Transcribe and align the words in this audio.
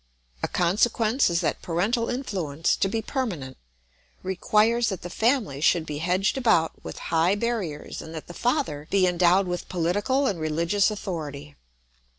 A 0.41 0.47
consequence 0.47 1.29
is 1.29 1.41
that 1.41 1.61
parental 1.61 2.09
influence, 2.09 2.75
to 2.77 2.87
be 2.89 3.03
permanent, 3.03 3.55
requires 4.23 4.89
that 4.89 5.03
the 5.03 5.11
family 5.11 5.61
should 5.61 5.85
be 5.85 5.99
hedged 5.99 6.39
about 6.39 6.71
with 6.83 6.97
high 7.13 7.35
barriers 7.35 8.01
and 8.01 8.11
that 8.15 8.25
the 8.25 8.33
father 8.33 8.87
he 8.89 9.05
endowed 9.05 9.45
with 9.45 9.69
political 9.69 10.25
and 10.25 10.39
religious 10.39 10.89
authority. 10.89 11.55